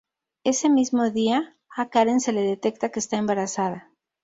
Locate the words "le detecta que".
2.33-2.97